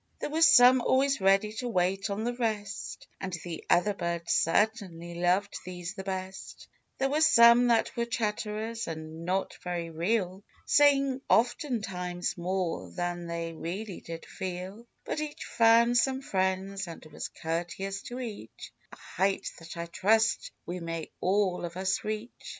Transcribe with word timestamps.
There 0.17 0.31
were 0.31 0.41
some 0.41 0.81
always 0.81 1.21
ready 1.21 1.53
to 1.57 1.67
wait 1.69 2.09
on 2.09 2.23
the 2.23 2.33
rest, 2.33 3.07
And 3.19 3.33
the 3.43 3.63
other 3.69 3.93
birds 3.93 4.33
certainly 4.33 5.13
loved 5.13 5.55
these 5.63 5.93
the 5.93 6.03
best; 6.03 6.67
There 6.97 7.11
were 7.11 7.21
some 7.21 7.67
that 7.67 7.95
were 7.95 8.07
chatterers, 8.07 8.87
and 8.87 9.25
not 9.25 9.53
very 9.63 9.91
real, 9.91 10.43
Saying 10.65 11.21
oftentimes 11.29 12.35
more 12.35 12.89
than 12.89 13.27
they 13.27 13.53
really 13.53 14.01
did 14.01 14.25
feel; 14.25 14.87
But 15.05 15.21
each 15.21 15.45
found 15.45 15.99
some 15.99 16.23
friends, 16.23 16.87
and 16.87 17.05
was 17.05 17.27
courteous 17.27 18.01
to 18.09 18.19
each— 18.19 18.71
A 18.91 18.95
height 18.95 19.51
that 19.59 19.77
I 19.77 19.85
trust 19.85 20.49
we 20.65 20.79
may 20.79 21.11
all 21.21 21.63
of 21.63 21.77
us 21.77 22.03
reach. 22.03 22.33